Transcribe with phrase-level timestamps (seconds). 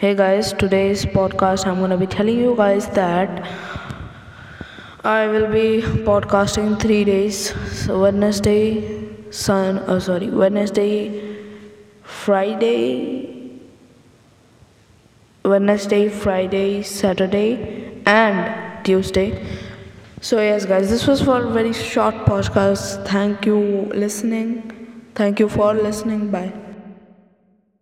[0.00, 3.46] Hey guys, today's podcast I'm gonna be telling you guys that
[5.04, 7.52] I will be podcasting three days.
[7.80, 8.62] So Wednesday,
[9.30, 11.36] Sun, oh sorry, Wednesday,
[12.02, 13.60] Friday,
[15.44, 19.28] Wednesday, Friday, Saturday, and Tuesday.
[20.22, 23.06] So yes, guys, this was for a very short podcast.
[23.06, 23.60] Thank you
[24.06, 24.50] listening.
[25.14, 26.30] Thank you for listening.
[26.30, 26.69] Bye.